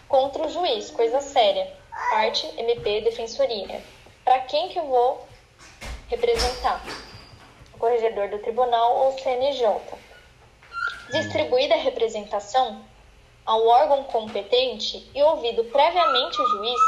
[0.08, 1.76] contra o juiz, coisa séria.
[2.12, 3.82] Parte MP Defensoria.
[4.24, 5.28] Para quem que eu vou
[6.08, 6.84] representar
[7.74, 9.68] o corregedor do tribunal ou CNJ.
[11.12, 12.84] Distribuída a representação
[13.48, 16.82] ao órgão competente e ouvido previamente o juiz,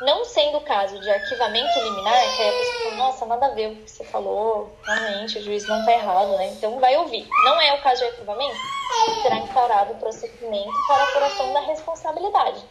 [0.00, 3.50] não sendo o caso de arquivamento liminar, que aí a pessoa fala, nossa, nada a
[3.50, 6.48] ver o que você falou, realmente o juiz não está errado, né?
[6.48, 7.28] Então vai ouvir.
[7.44, 8.56] Não é o caso de arquivamento,
[9.22, 12.64] será instaurado o procedimento para apuração da responsabilidade,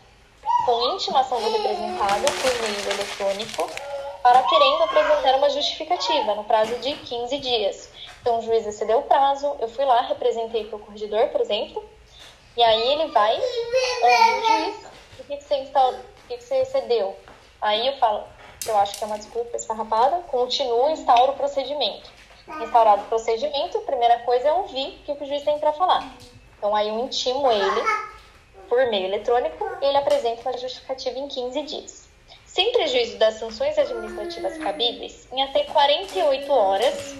[0.65, 3.69] com intimação do representado por meio eletrônico,
[4.23, 7.89] para querendo apresentar uma justificativa no prazo de 15 dias.
[8.21, 11.83] Então o juiz excedeu o prazo, eu fui lá, representei para o corregedor, por exemplo,
[12.55, 14.69] e aí ele vai, é,
[15.19, 15.99] o que, que você instaurou?
[15.99, 17.17] O que, que você excedeu?
[17.61, 18.25] Aí eu falo,
[18.65, 22.11] eu acho que é uma desculpa esfarrapada, continuo e instauro o procedimento.
[22.61, 26.13] Instaurado o procedimento, a primeira coisa é ouvir o que o juiz tem para falar.
[26.57, 27.81] Então aí eu intimo ele
[28.69, 32.09] por meio eletrônico e ele apresenta uma justificativa em 15 dias.
[32.45, 37.15] Sem prejuízo das sanções administrativas cabíveis, em até 48 horas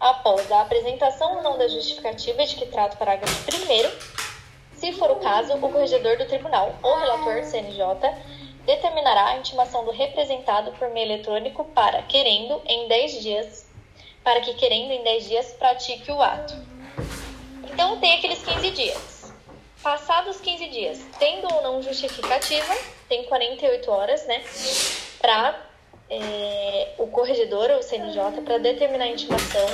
[0.00, 4.29] após a apresentação ou não da justificativa de que trata o parágrafo 1
[4.80, 7.84] se for o caso, o corregedor do tribunal ou relator CNJ
[8.64, 13.70] determinará a intimação do representado por meio eletrônico para, querendo, em 10 dias,
[14.24, 16.54] para que, querendo, em 10 dias, pratique o ato.
[17.70, 19.32] Então, tem aqueles 15 dias.
[19.82, 22.74] Passados os 15 dias, tendo ou não justificativa,
[23.06, 24.42] tem 48 horas, né,
[25.20, 25.60] para
[26.08, 29.66] é, o corregedor ou o CNJ para determinar a intimação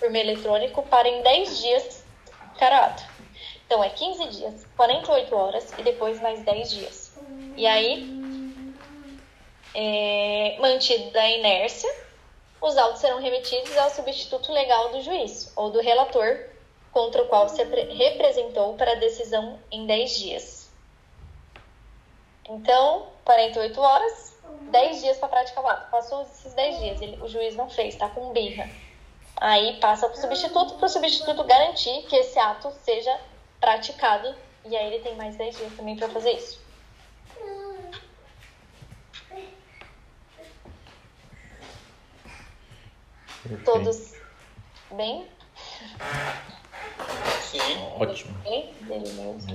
[0.00, 2.04] por meio eletrônico para, em 10 dias,
[2.58, 3.09] cada ato.
[3.70, 7.16] Então, é 15 dias, 48 horas e depois mais 10 dias.
[7.56, 8.74] E aí,
[9.72, 11.88] é, mantida a inércia,
[12.60, 16.46] os autos serão remetidos ao substituto legal do juiz ou do relator
[16.90, 20.68] contra o qual se representou para decisão em 10 dias.
[22.48, 25.90] Então, 48 horas, 10 dias para praticar o ato.
[25.92, 28.68] Passou esses 10 dias, ele, o juiz não fez, está com birra.
[29.36, 33.16] Aí passa para o substituto, para o substituto garantir que esse ato seja
[33.60, 34.34] praticado.
[34.64, 36.60] E aí ele tem mais 10 dias também para fazer isso.
[43.42, 43.64] Perfeito.
[43.64, 44.14] Todos
[44.92, 45.26] bem?
[47.42, 47.78] Sim.
[47.98, 48.36] Ótimo.
[48.42, 48.74] Bem?
[48.82, 49.48] Beleza.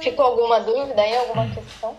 [0.00, 1.16] Ficou alguma dúvida aí?
[1.16, 1.96] Alguma questão?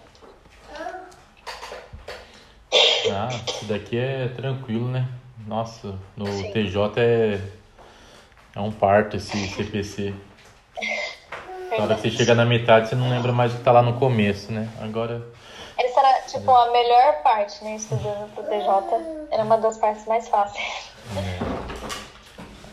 [3.12, 5.08] Ah, isso daqui é tranquilo, né?
[5.48, 6.52] Nossa, no Sim.
[6.52, 7.59] TJ é
[8.60, 10.14] é um parto esse CPC.
[11.72, 13.82] Na hora que você chega na metade, você não lembra mais o que tá lá
[13.82, 14.68] no começo, né?
[14.82, 15.26] Agora.
[15.78, 17.76] Essa era, tipo, a melhor parte, né?
[17.76, 19.28] Estudando pro TJ.
[19.32, 20.92] Era uma das partes mais fáceis.
[21.16, 21.40] É.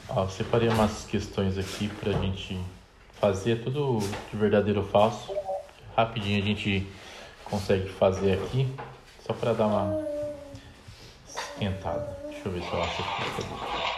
[0.08, 2.58] Ó, eu separei umas questões aqui pra gente
[3.20, 5.32] fazer tudo de verdadeiro ou falso.
[5.94, 6.86] Rapidinho a gente
[7.44, 8.66] consegue fazer aqui.
[9.24, 10.04] Só pra dar uma
[11.28, 12.16] esquentada.
[12.24, 13.95] Deixa eu ver se eu acho aqui.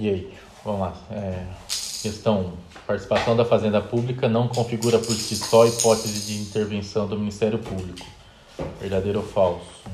[0.00, 0.94] E aí, vamos lá.
[1.12, 1.44] É,
[2.00, 2.54] questão:
[2.86, 8.06] participação da Fazenda Pública não configura por si só hipótese de intervenção do Ministério Público.
[8.80, 9.84] Verdadeiro ou falso?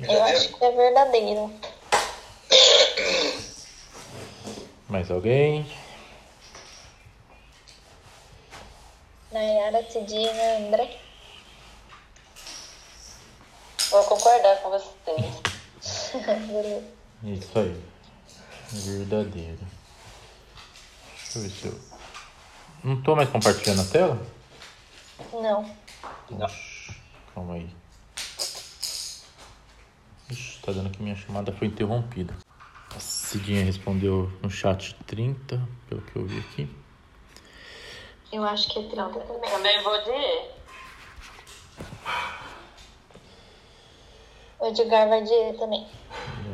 [0.00, 1.52] Eu acho que é verdadeiro.
[4.88, 5.64] Mais alguém?
[9.30, 11.09] Nayara Cidina André.
[13.90, 15.42] Vou concordar com vocês.
[17.24, 17.82] Isso aí.
[18.70, 19.58] Verdadeiro.
[21.16, 21.80] Deixa eu ver se eu.
[22.84, 24.26] Não tô mais compartilhando a tela?
[25.32, 25.64] Não.
[26.30, 26.96] Ixi,
[27.34, 27.68] calma aí.
[30.30, 32.34] Ixi, tá dando que minha chamada foi interrompida.
[32.94, 36.76] A Cidinha respondeu no chat 30, pelo que eu vi aqui.
[38.32, 39.50] Eu acho que é 30 também.
[39.50, 40.59] Também vou de
[44.60, 45.86] O Edgar vai E também.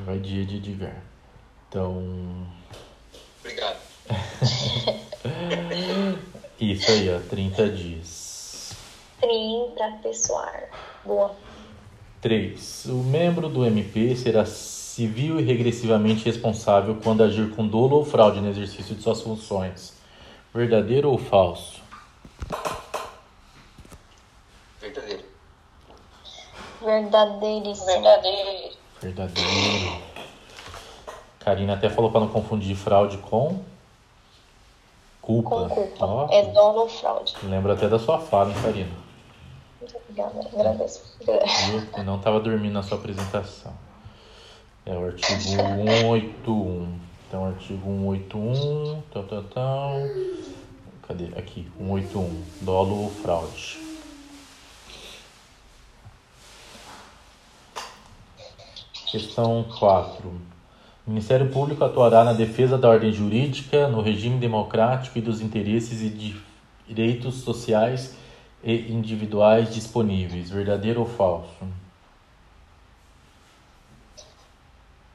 [0.05, 1.03] Vai E de Edgar.
[1.69, 2.47] Então.
[3.41, 3.79] Obrigado.
[6.61, 8.73] Isso aí, ó, 30 dias.
[9.21, 10.53] 30, pessoal.
[11.05, 11.35] Boa.
[12.21, 12.87] 3.
[12.87, 18.41] O membro do MP será civil e regressivamente responsável quando agir com dolo ou fraude
[18.41, 19.95] no exercício de suas funções.
[20.55, 21.83] Verdadeiro ou falso?
[26.87, 27.87] Verdadeiríssimo.
[27.87, 28.77] Verdadeiro.
[29.03, 30.03] Verdadeiro.
[31.41, 33.61] Karina até falou para não confundir fraude com
[35.21, 35.69] Culpa.
[35.69, 36.29] com culpa.
[36.33, 37.35] É dolo ou fraude.
[37.43, 38.91] Lembra até da sua fala, hein, Karina?
[39.81, 41.03] Muito obrigada, agradeço.
[41.21, 41.83] Viu?
[41.99, 43.73] E não estava dormindo na sua apresentação.
[44.85, 46.99] É o artigo 181.
[47.29, 49.93] Então, artigo 181, tal, tal, tal.
[51.09, 51.27] Cadê?
[51.37, 52.45] Aqui, 181.
[52.61, 53.86] Dolo ou fraude.
[59.21, 60.29] Questão 4.
[60.29, 66.03] O Ministério Público atuará na defesa da ordem jurídica, no regime democrático e dos interesses
[66.03, 66.37] e di-
[66.87, 68.15] direitos sociais
[68.63, 70.51] e individuais disponíveis.
[70.51, 71.49] Verdadeiro ou falso?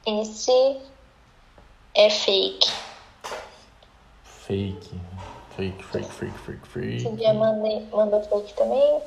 [0.04, 0.78] Esse
[1.94, 2.72] é fake.
[4.24, 4.90] Fake.
[5.56, 6.96] Fake, fake, fake, fake, fake.
[6.96, 9.00] Esse dia mandei, mandou fake também.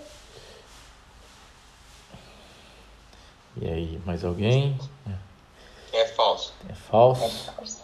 [3.61, 4.77] E aí, mais alguém?
[5.93, 6.53] É falso.
[6.67, 7.51] É falso?
[7.51, 7.83] falso.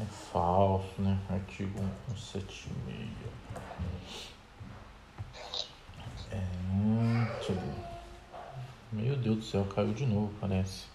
[0.00, 1.18] É falso, né?
[1.28, 2.66] Artigo 176.
[6.32, 6.40] É,
[7.36, 7.86] deixa eu ver.
[8.92, 10.86] Meu Deus do céu, caiu de novo, parece.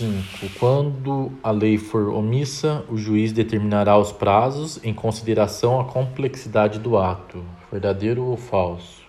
[0.00, 0.58] 5.
[0.58, 6.96] Quando a lei for omissa, o juiz determinará os prazos em consideração à complexidade do
[6.96, 7.44] ato.
[7.70, 8.99] Verdadeiro ou falso?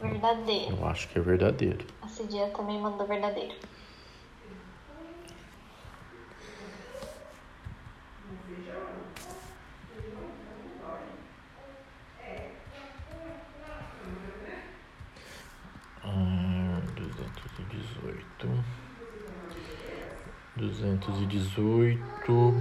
[0.00, 0.76] Verdadeiro.
[0.76, 1.84] Eu acho que é verdadeiro.
[2.06, 3.54] Esse dia também mandou verdadeiro.
[16.04, 18.64] Hum, 218.
[20.56, 22.54] 218.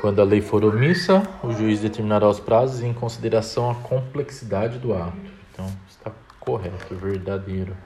[0.00, 4.94] Quando a lei for omissa, o juiz determinará os prazos em consideração à complexidade do
[4.94, 5.39] ato.
[5.60, 7.76] Então, está correto, verdadeiro.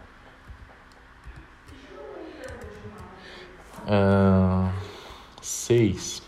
[3.87, 4.72] Ah,
[5.43, 6.22] 6.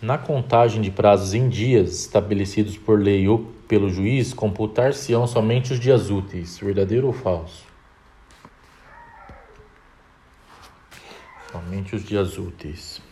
[0.00, 5.78] Na contagem de prazos em dias estabelecidos por lei ou pelo juiz, computar-se-ão somente os
[5.78, 6.58] dias úteis.
[6.58, 7.66] Verdadeiro ou falso?
[11.52, 13.02] Somente os dias úteis.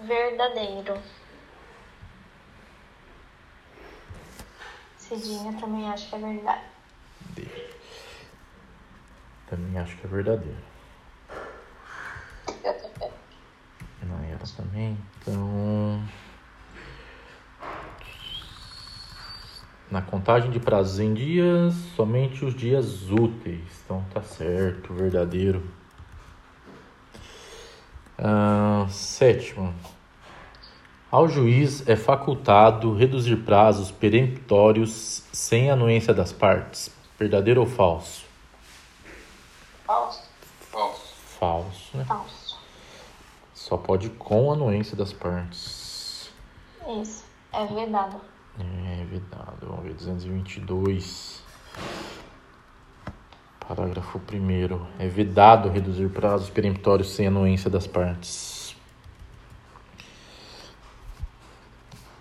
[0.00, 1.21] Verdadeiro.
[5.16, 6.62] Cidinha também acho que é verdade.
[9.46, 10.58] Também acho que é verdadeiro.
[12.64, 13.10] Eu também.
[14.04, 14.96] Não era também.
[15.20, 16.02] Então.
[19.90, 23.82] Na contagem de prazos em dias, somente os dias úteis.
[23.84, 25.62] Então tá certo, verdadeiro.
[28.16, 29.74] Ah, sétimo.
[31.12, 36.90] Ao juiz é facultado reduzir prazos peremptórios sem anuência das partes.
[37.18, 38.24] Verdadeiro ou falso?
[39.84, 40.22] Falso.
[40.70, 41.14] Falso.
[41.38, 42.06] Falso, né?
[42.06, 42.58] Falso.
[43.52, 46.32] Só pode com anuência das partes.
[47.02, 47.26] Isso.
[47.52, 48.18] É vedado.
[48.58, 49.66] É vedado.
[49.66, 51.42] Vamos ver, 222.
[53.68, 58.61] Parágrafo 1 É vedado reduzir prazos peremptórios sem anuência das partes.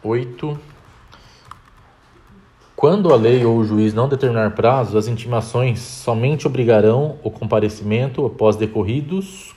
[0.03, 0.59] 8.
[2.75, 8.25] Quando a lei ou o juiz não determinar prazo, as intimações somente obrigarão o comparecimento
[8.25, 9.53] após decorridos.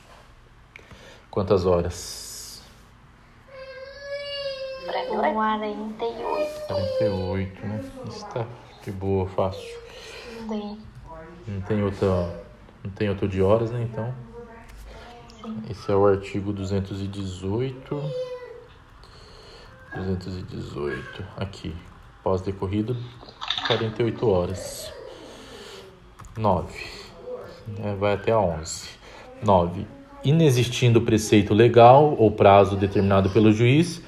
[1.30, 2.62] Quantas horas?
[4.86, 6.66] Prêmio é 48.
[6.66, 7.84] 48, né?
[8.08, 8.44] Isso tá
[8.84, 9.78] de boa, fácil.
[11.48, 12.44] Não tem outra,
[12.84, 13.88] não tem outro de horas, né?
[13.90, 14.14] Então,
[15.42, 15.62] Sim.
[15.70, 18.33] esse é o artigo 218.
[19.94, 21.24] 218.
[21.36, 21.74] Aqui.
[22.22, 22.96] Pós-decorrido,
[23.66, 24.92] 48 horas.
[26.36, 26.72] 9.
[27.78, 28.88] É, vai até a 11.
[29.42, 29.86] 9.
[30.24, 34.02] Inexistindo preceito legal ou prazo determinado pelo juiz,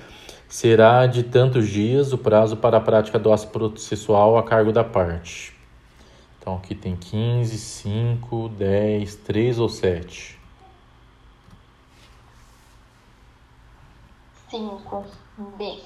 [0.48, 4.82] será de tantos dias o prazo para a prática do ato processual a cargo da
[4.82, 5.54] parte.
[6.40, 10.38] Então aqui tem 15, 5, 10, 3 ou 7.
[14.48, 15.25] 5.
[15.38, 15.82] B.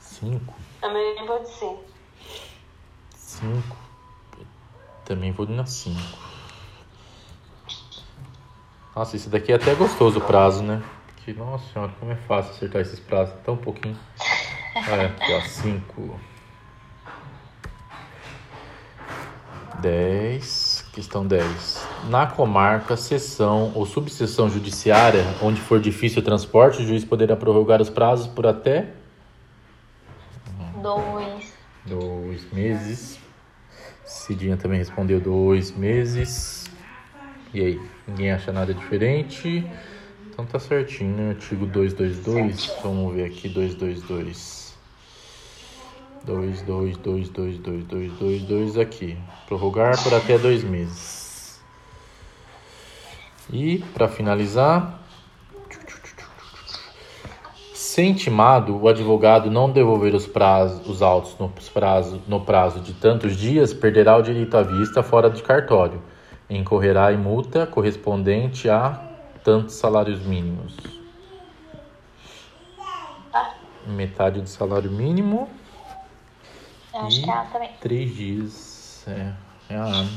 [0.00, 0.54] 5?
[0.80, 1.78] Também pode ser.
[3.14, 3.76] 5.
[5.04, 5.98] Também vou na 5.
[8.96, 10.82] Nossa, esse daqui é até gostoso o prazo, né?
[11.06, 13.34] Porque, nossa senhora, como é fácil acertar esses prazos.
[13.44, 13.98] Tão pouquinho.
[14.74, 16.20] É, aqui ó, 5.
[19.80, 20.67] 10.
[20.98, 21.86] Questão 10.
[22.10, 27.80] Na comarca, seção ou subseção judiciária, onde for difícil o transporte, o juiz poderá prorrogar
[27.80, 28.88] os prazos por até
[30.82, 31.54] Dois.
[31.86, 33.16] Dois meses.
[34.04, 36.68] Cidinha também respondeu dois meses.
[37.54, 39.64] E aí, ninguém acha nada diferente?
[40.26, 41.30] Então tá certinho, né?
[41.30, 42.76] Artigo 222.
[42.82, 44.57] Vamos ver aqui, 222.
[46.28, 49.16] 2, 2, 2, 2, 2, 2, 2, 2 aqui.
[49.46, 51.58] Prorrogar por até dois meses.
[53.50, 55.00] E, para finalizar,
[57.72, 62.92] se intimado, o advogado não devolver os, prazos, os autos no prazo, no prazo de
[62.92, 66.02] tantos dias, perderá o direito à vista fora de cartório.
[66.50, 69.02] Incorrerá em multa correspondente a
[69.42, 70.76] tantos salários mínimos.
[73.86, 75.48] Metade do salário mínimo
[76.98, 77.70] eu acho que é ela também.
[77.80, 79.04] Três dias.
[79.06, 79.32] É.
[79.70, 80.10] É a Ana.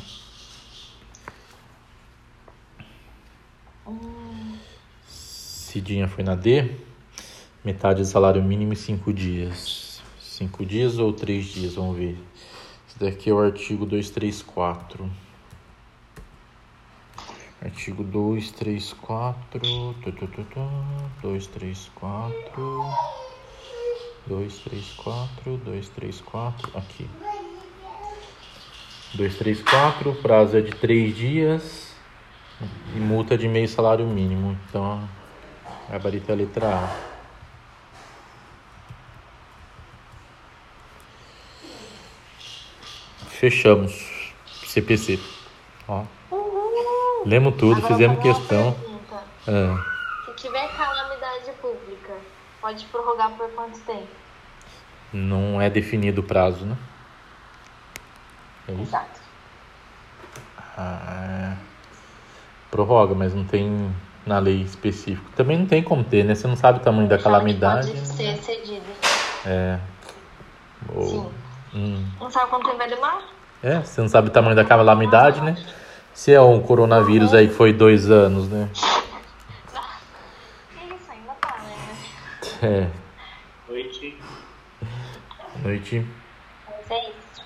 [3.88, 4.58] Hum.
[5.08, 6.76] Cidinha foi na D.
[7.64, 10.02] Metade do salário mínimo em cinco dias.
[10.20, 12.18] Cinco dias ou três dias, vamos ver.
[12.90, 15.08] Esse daqui é o artigo 234.
[17.62, 19.62] Artigo 234.
[21.22, 23.21] 234
[24.26, 27.10] dois três quatro dois três quatro aqui.
[29.14, 31.96] dois três quatro prazo é de três dias
[32.96, 34.58] e multa de meio salário mínimo.
[34.70, 35.08] Então,
[35.90, 37.12] a gabarito é a letra A.
[43.42, 44.34] fechamos
[44.68, 45.20] CPC.
[45.88, 46.04] Ó.
[47.26, 48.76] Lemos tudo, Agora fizemos questão.
[49.48, 49.91] É
[52.62, 54.08] pode prorrogar por quanto tempo?
[55.14, 56.78] não é definido o prazo, né?
[58.70, 58.82] É?
[58.82, 59.20] Exato.
[60.78, 61.56] Ah,
[62.70, 63.94] prorroga, mas não tem
[64.26, 65.30] na lei específico.
[65.36, 66.34] Também não tem como ter, né?
[66.34, 67.92] Você não sabe o tamanho da calamidade.
[67.92, 68.86] Pode ser cedido.
[69.46, 69.78] É.
[70.96, 71.32] Ou- Sim.
[71.74, 72.06] Hum.
[72.20, 73.22] Não sabe quanto tempo vai demorar?
[73.62, 75.58] É, você não sabe o tamanho da calamidade, né?
[76.14, 78.70] Se é um coronavírus aí que foi dois anos, né?
[78.74, 78.80] Que
[80.96, 81.98] isso, ainda tá, né?
[82.64, 82.88] É.
[83.68, 84.18] Noite.
[85.64, 86.06] Noite.
[86.68, 87.44] Mas é isso.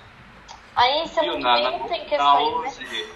[0.76, 2.84] Aí, semana Viu, que na, vem na, não tem na questões, 11.
[2.84, 3.06] né?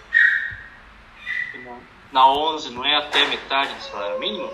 [1.65, 1.77] Na,
[2.13, 4.51] na 11 não é até metade do salário mínimo?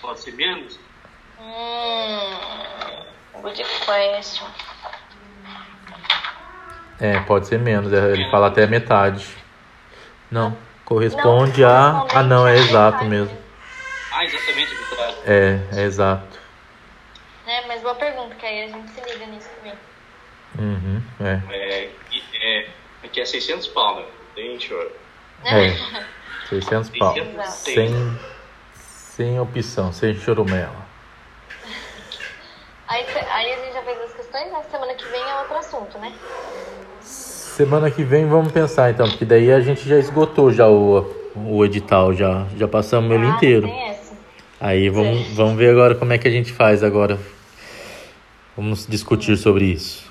[0.00, 0.78] Pode ser menos?
[1.38, 2.30] Hum,
[3.42, 4.46] good question.
[6.98, 7.92] É, pode ser menos.
[7.92, 9.26] é, Ele fala até metade.
[10.30, 10.56] Não.
[10.84, 12.06] Corresponde Não, a.
[12.14, 13.36] Ah, não, é exato mesmo.
[14.12, 15.15] Ah, exatamente a metade.
[15.26, 16.38] É, é exato.
[17.46, 19.74] É, mas boa pergunta, que aí a gente se liga nisso também.
[20.58, 21.40] Uhum, é.
[21.52, 21.90] É,
[22.42, 22.68] é,
[23.04, 24.04] aqui é 600 pau, né?
[24.34, 24.90] Tem choro.
[25.44, 25.76] É.
[26.48, 27.16] 600 pau.
[27.16, 27.50] Exato.
[27.50, 28.18] Sem,
[28.74, 30.86] sem opção, sem chorumela.
[32.88, 35.98] Aí, aí a gente já fez as questões, na semana que vem é outro assunto,
[35.98, 36.12] né?
[37.00, 41.00] Semana que vem vamos pensar então, porque daí a gente já esgotou já o,
[41.34, 43.66] o edital, já, já passamos ele Ah, inteiro.
[43.66, 43.95] Tem essa.
[44.60, 47.18] Aí vamos, vamos ver agora como é que a gente faz agora.
[48.56, 50.10] Vamos discutir sobre isso.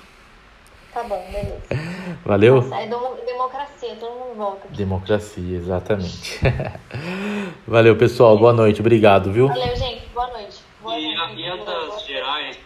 [0.94, 1.60] Tá bom, beleza.
[2.24, 2.56] Valeu?
[2.56, 4.66] Nossa, é demo- democracia, todo mundo volta.
[4.68, 4.76] aqui.
[4.76, 6.40] Democracia, exatamente.
[7.66, 8.38] Valeu, pessoal.
[8.38, 8.80] Boa noite.
[8.80, 9.48] Obrigado, viu?
[9.48, 10.06] Valeu, gente.
[10.14, 10.58] Boa noite.
[10.80, 11.40] Boa E a, noite.
[11.40, 12.56] e a gerais,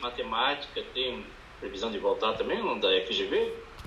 [0.00, 1.24] matemática, tem
[1.60, 3.52] previsão de voltar também, não da FGV?